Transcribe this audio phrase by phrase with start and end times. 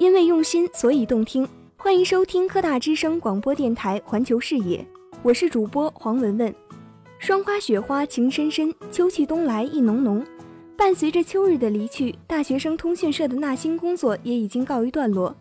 [0.00, 1.46] 因为用心，所以动听。
[1.76, 4.78] 欢迎收听科大之声广播电台《环球视野》，
[5.22, 6.54] 我是主播黄文文。
[7.18, 10.24] 霜花雪花情深深，秋去冬来意浓浓。
[10.74, 15.36] 伴随着秋日的离去，大学生通讯社的纳新工作也已经告一段落。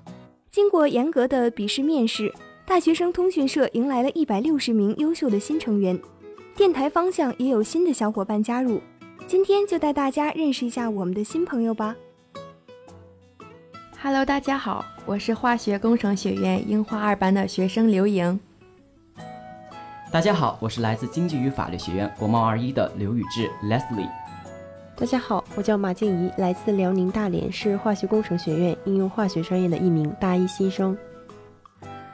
[0.51, 2.29] 经过严格的笔试面试，
[2.65, 5.97] 大学生通讯社迎来了一百六十名优秀的新成员。
[6.57, 8.81] 电台方向也有新的小伙伴加入。
[9.25, 11.95] 今天就带大家认识一下我们的新朋友吧。
[14.01, 18.39] Hello，大家好，我是化学工程学院樱花二班的学生刘莹。
[20.09, 24.07] 大家好，我是来自经济与法律学院国贸二一的刘宇智 Leslie。
[24.95, 30.97] 大家好，我叫马静怡，来自辽宁大连是化学工程学院应用化学专业的一名大一新生。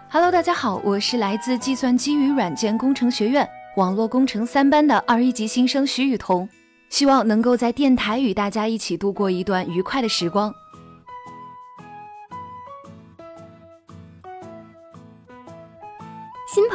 [0.10, 3.48] Hello，大家好，我是来自计算机与软件工程学院
[3.78, 6.50] 网络工程三班的二一级新生徐雨桐。
[6.90, 10.54] 希望能够在电台与大家一起度过一段愉快的时光。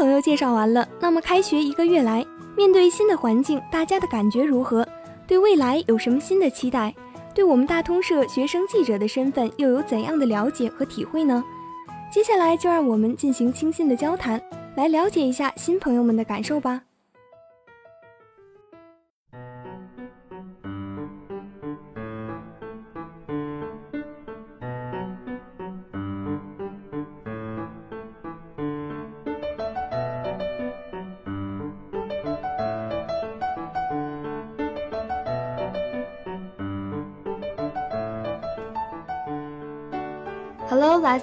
[0.01, 2.25] 朋友介绍完了，那么开学一个月来，
[2.57, 4.89] 面对新的环境，大家的感觉如何？
[5.27, 6.95] 对未来有什么新的期待？
[7.35, 11.45] 对我们大通社学生记者的身份又有怎样的了解和体会呢？
[12.11, 14.41] 接下来就让我们进行清新的交谈，
[14.75, 16.81] 来了解一下新朋友们的感受吧。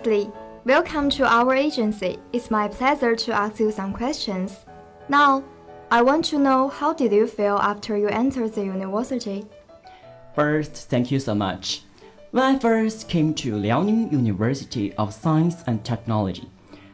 [0.07, 0.31] Leslie.
[0.63, 2.17] Welcome to our agency.
[2.31, 4.65] It's my pleasure to ask you some questions.
[5.09, 5.43] Now,
[5.91, 9.45] I want to know how did you feel after you entered the university?
[10.33, 11.81] First, thank you so much.
[12.31, 16.49] When I first came to Liaoning University of Science and Technology,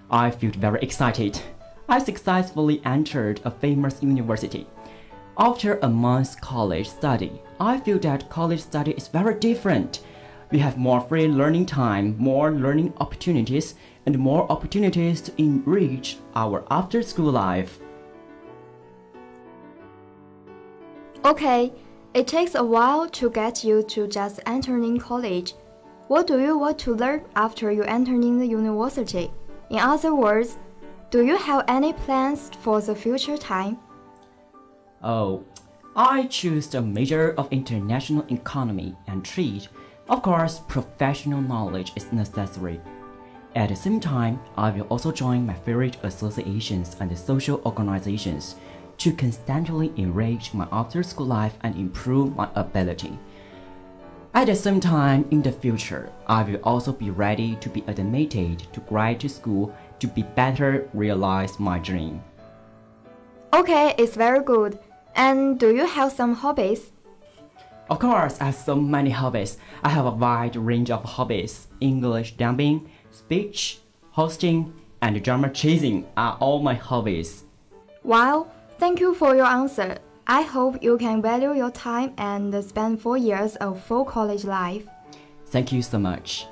[0.09, 1.39] I felt very excited.
[1.87, 4.65] I successfully entered a famous university.
[5.37, 10.01] After a month's college study, I feel that college study is very different
[10.53, 13.73] we have more free learning time, more learning opportunities,
[14.05, 17.79] and more opportunities to enrich our after school life.
[21.25, 21.73] Okay,
[22.13, 25.55] it takes a while to get you to just entering college.
[26.07, 29.31] What do you want to learn after you entering the university?
[29.71, 30.57] In other words,
[31.09, 33.79] do you have any plans for the future time?
[35.01, 35.43] Oh,
[35.95, 39.67] I choose the major of international economy and trade
[40.09, 42.79] of course, professional knowledge is necessary.
[43.55, 48.55] At the same time, I will also join my favorite associations and social organizations
[48.97, 53.17] to constantly enrich my after school life and improve my ability.
[54.33, 58.59] At the same time, in the future, I will also be ready to be admitted
[58.73, 62.21] to graduate school to be better realize my dream.
[63.53, 64.79] Okay, it's very good.
[65.15, 66.92] And do you have some hobbies?
[67.89, 69.57] Of course, I have so many hobbies.
[69.83, 71.67] I have a wide range of hobbies.
[71.81, 73.79] English dubbing, speech,
[74.11, 77.43] hosting, and drama chasing are all my hobbies.
[78.03, 79.97] Wow, thank you for your answer.
[80.25, 84.87] I hope you can value your time and spend four years of full college life.
[85.47, 86.47] Thank you so much.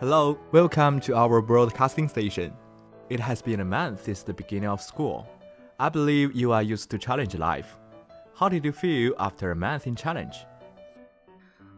[0.00, 2.52] Hello, welcome to our broadcasting station.
[3.08, 5.26] It has been a month since the beginning of school.
[5.78, 7.78] I believe you are used to challenge life.
[8.34, 10.46] How did you feel after a month in challenge?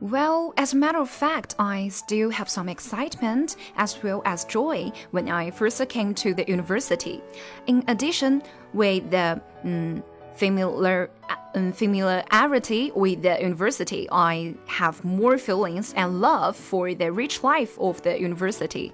[0.00, 4.92] Well, as a matter of fact, I still have some excitement as well as joy
[5.12, 7.22] when I first came to the university.
[7.66, 10.02] In addition, with the um,
[10.34, 11.10] familiar,
[11.54, 17.78] um, familiarity with the university, I have more feelings and love for the rich life
[17.78, 18.92] of the university.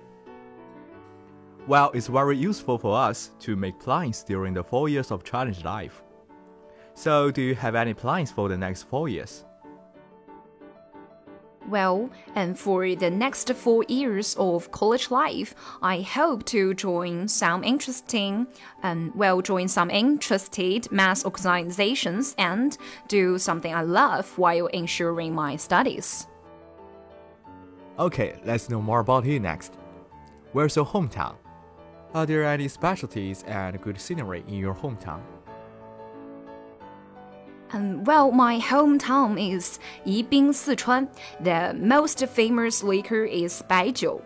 [1.67, 5.65] Well, it's very useful for us to make plans during the four years of challenge
[5.65, 6.03] life.
[6.95, 9.45] So, do you have any plans for the next four years?
[11.69, 17.63] Well, and for the next four years of college life, I hope to join some
[17.63, 18.49] interesting,
[18.83, 22.77] and um, well, join some interested mass organizations and
[23.07, 26.27] do something I love while ensuring my studies.
[27.99, 29.75] Okay, let's know more about you next.
[30.53, 31.37] Where's your hometown?
[32.13, 35.21] Are there any specialties and good scenery in your hometown?
[37.73, 41.09] Um, well, my hometown is Yibin, Sichuan.
[41.41, 44.23] The most famous liquor is Baijiu.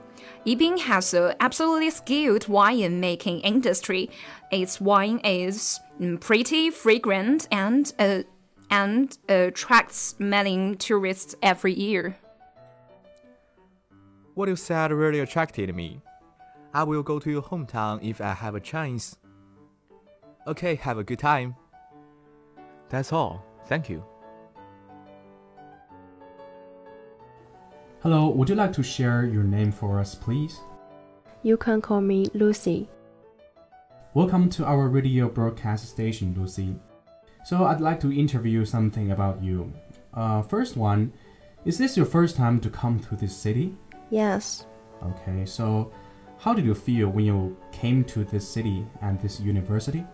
[0.47, 4.09] Yibin has an absolutely skilled wine making industry.
[4.51, 8.23] Its wine is mm, pretty fragrant and uh,
[8.71, 12.17] and attracts many tourists every year.
[14.35, 16.01] What you said really attracted me.
[16.77, 19.17] I will go to your hometown if I have a chance.
[20.49, 21.55] Okay, have a good time.
[22.89, 23.45] That's all.
[23.67, 24.05] Thank you.
[28.03, 30.59] Hello, would you like to share your name for us, please?
[31.45, 32.89] You can call me Lucy.
[34.13, 36.75] Welcome to our radio broadcast station, Lucy.
[37.45, 39.73] So, I'd like to interview something about you.
[40.13, 41.13] Uh, first one,
[41.65, 43.77] is this your first time to come to this city?
[44.11, 44.67] Yes.
[45.03, 45.93] Okay, so
[46.39, 50.05] how did you feel when you came to this city and this university?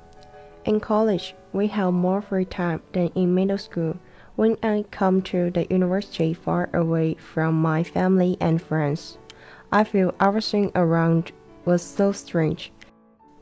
[0.65, 3.99] In college, we have more free time than in middle school.
[4.37, 9.19] When I come to the university far away from my family and friends,
[9.73, 11.33] I feel everything around
[11.65, 12.73] was so strange.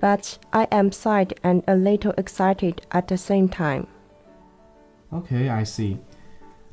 [0.00, 3.86] But I am sad and a little excited at the same time.
[5.12, 5.98] Okay, I see.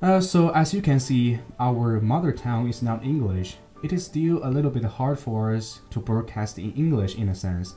[0.02, 3.57] Uh, so, as you can see, our mother tongue is not English.
[3.83, 7.36] It is still a little bit hard for us to broadcast in English in a
[7.36, 7.75] sense.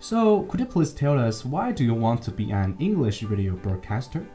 [0.00, 3.54] So, could you please tell us why do you want to be an English radio
[3.54, 4.26] broadcaster?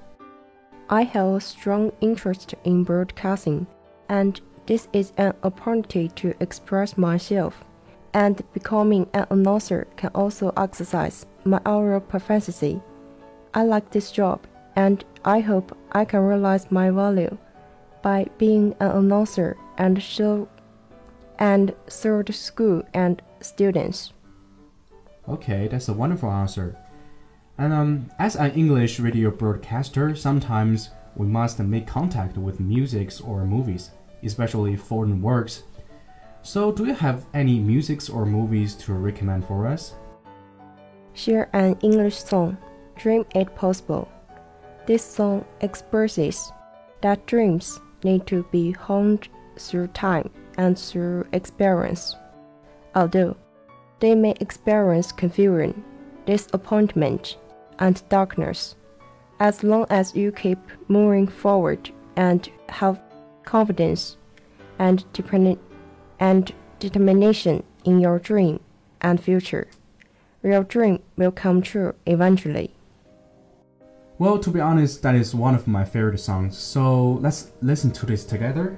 [0.90, 3.68] I have a strong interest in broadcasting,
[4.08, 7.64] and this is an opportunity to express myself.
[8.14, 12.82] And becoming an announcer can also exercise my oral proficiency.
[13.54, 17.38] I like this job, and I hope I can realize my value
[18.02, 20.48] by being an announcer and show
[21.40, 24.14] and third school and students.
[25.28, 26.78] Okay, that's a wonderful answer.
[27.58, 33.46] And um, as an English radio broadcaster, sometimes we must make contact with musics or
[33.46, 33.92] movies,
[34.24, 35.64] especially foreign works.
[36.42, 39.94] So, do you have any musics or movies to recommend for us?
[41.14, 42.58] Share an English song,
[42.96, 44.08] Dream It Possible.
[44.86, 46.52] This song expresses
[47.02, 49.28] that dreams need to be honed
[49.58, 52.16] through time and through experience.
[52.94, 53.38] Although
[54.02, 55.84] they may experience confusion,
[56.26, 57.38] disappointment,
[57.80, 58.76] and darkness.
[59.40, 60.60] As long as you keep
[60.90, 63.02] moving forward and have
[63.46, 64.18] confidence
[64.80, 65.06] and,
[66.20, 68.60] and determination in your dream
[69.00, 69.68] and future,
[70.44, 72.72] your dream will come true eventually.
[74.18, 78.06] Well, to be honest, that is one of my favorite songs, so let's listen to
[78.06, 78.78] this together.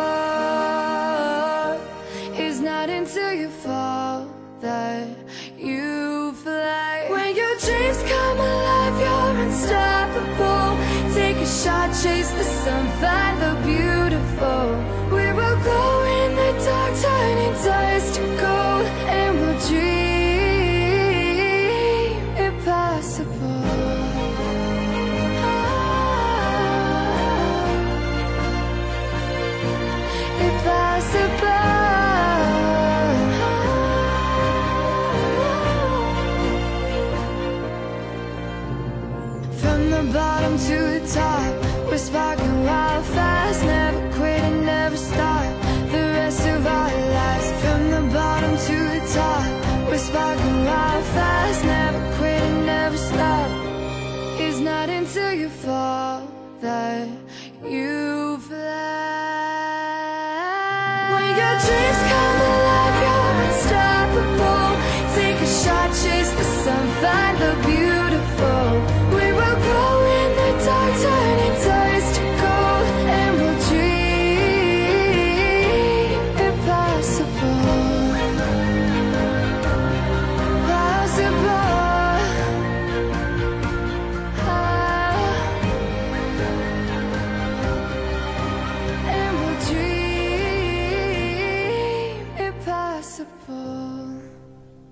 [12.03, 13.90] Chase the sun, find the beautiful.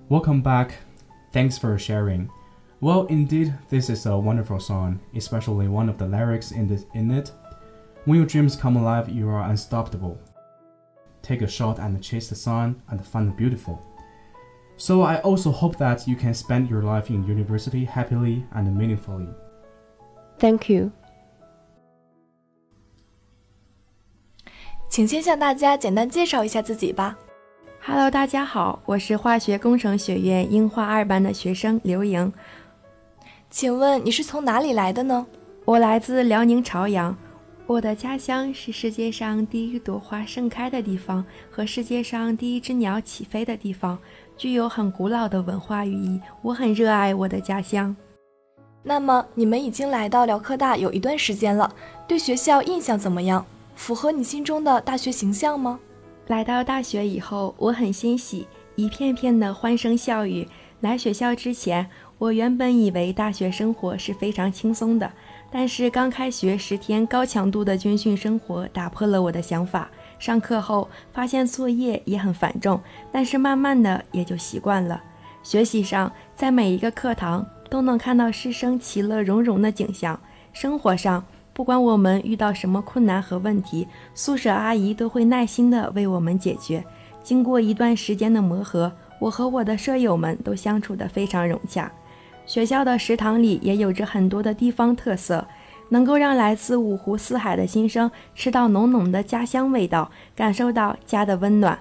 [0.09, 0.75] Welcome back.
[1.31, 2.29] Thanks for sharing.
[2.81, 7.09] Well, indeed, this is a wonderful song, especially one of the lyrics in, this, in
[7.11, 7.31] it.
[8.05, 10.19] When your dreams come alive, you are unstoppable.
[11.21, 13.81] Take a shot and chase the sun and find the beautiful.
[14.77, 19.29] So, I also hope that you can spend your life in university happily and meaningfully.
[20.37, 20.91] Thank you.
[24.89, 27.17] 请先向大家简单介绍一下自己吧。
[27.82, 32.30] Hello，大家好，我是化学工程学院樱花二班的学生刘莹，
[33.50, 35.26] 请问你是从哪里来的呢？
[35.64, 37.16] 我来自辽宁朝阳。
[37.66, 43.98] 我的家乡是世界上第一朵花盛开的地方和世界上第一只鸟起飞的地方，
[44.36, 46.20] 具有很古老的文化寓意。
[46.42, 47.96] 我很热爱我的家乡。
[48.82, 51.74] 那么你们已经来到辽科大有一段时间了，
[52.06, 53.44] 对学校印象怎么样？
[53.74, 55.80] 符合你心中的大学形象吗？
[56.30, 58.46] 来到大学以后，我很欣喜，
[58.76, 60.46] 一片片的欢声笑语。
[60.78, 65.10] 来学校之前，我原本以为大学生活是非常轻松的，
[65.50, 69.90] 但是刚开学十天高强度的军训生活打破了我的想法。
[70.20, 75.02] 上课后发现作业也很繁重，但是慢慢的也就习惯了。
[75.42, 80.14] 学习上，在每一个课堂都能看到师生其乐融融的景象；
[80.52, 81.26] 生活上，
[81.60, 86.82] 不管我们遇到什么困难和问题，宿舍阿姨都会耐心地为我们解决。
[87.22, 91.92] 经过一段时间的磨合，我和我的舍友们都相处得非常融洽。
[92.46, 95.46] 学校的食堂里也有着很多的地方特色，
[95.90, 101.78] 能够让来自五湖四海的新生吃到浓浓的家乡味道，感受到家的温暖。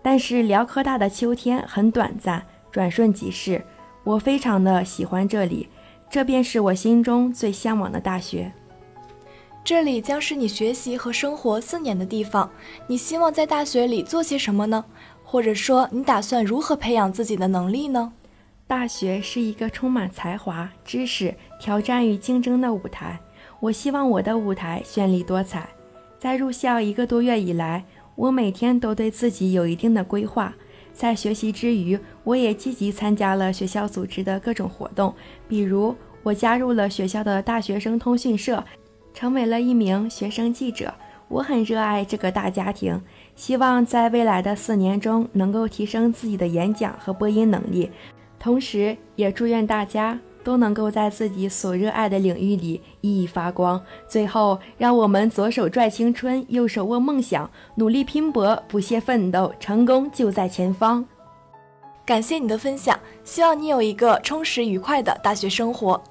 [0.00, 2.40] 但是辽科大的秋天很短暂，
[2.70, 3.64] 转瞬即逝。
[4.04, 5.68] 我非常的喜欢这里，
[6.08, 8.52] 这便是我心中最向往的大学。
[9.64, 12.50] 这里将是你学习和生活四年的地方，
[12.88, 14.84] 你希望在大学里做些什么呢？
[15.22, 18.12] 或者说，你打算如何培养自己的能力呢？
[18.66, 23.20] 大学是一个充满才华、知识、挑战与竞争的舞台。
[23.60, 25.68] 我希望我的舞台绚丽多彩。
[26.18, 27.84] 在入校一个多月以来，
[28.16, 30.52] 我每天都对自己有一定的规划。
[30.92, 35.14] 在学习之余，我也积极参加了学校组织的各种活动，
[35.48, 38.62] 比如我加入了学校的大学生通讯社，
[39.12, 40.92] 成为了一名学生记者。
[41.28, 43.00] 我很热爱这个大家庭，
[43.34, 47.90] 希望在未来的四年中能够提升自己的演讲和播音能力。
[48.38, 53.80] 同时，也祝愿大家都能够在自己所热爱的领域里熠熠发光。
[54.06, 61.02] 最后，让我们左手拽青春，右手握梦想，努力拼搏，不懈奋斗，成功就在前方。
[62.04, 66.02] 感谢你的分享，希望你有一个充实愉快的大学生活。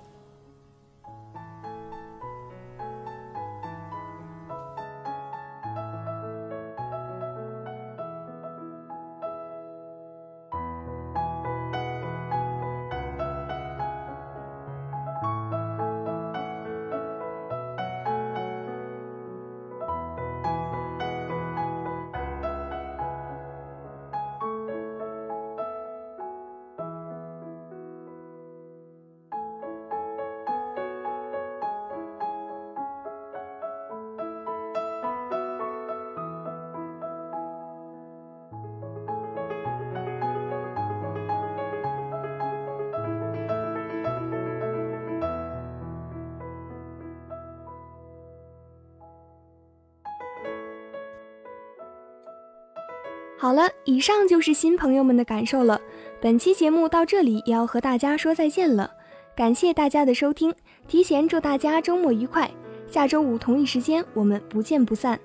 [53.41, 55.81] 好了，以上就是新朋友们的感受了。
[56.21, 58.91] 本期节目到这里也要和大家说再见了，
[59.35, 60.53] 感谢大家的收听，
[60.87, 62.47] 提前祝大家周末愉快。
[62.85, 65.19] 下周五同一时间，我们不见不散。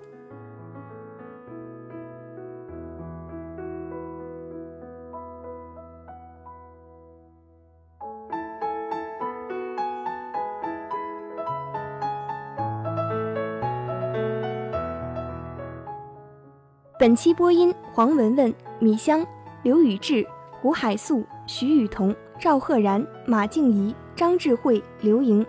[16.99, 19.27] 本期播音：黄文文、米香，
[19.63, 20.23] 刘宇志、
[20.61, 25.47] 胡海素、徐雨桐、赵赫然、马静怡、张智慧、刘莹。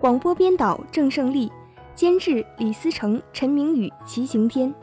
[0.00, 1.52] 广播编导郑胜利，
[1.94, 4.74] 监制李思成、陈明宇、齐行天。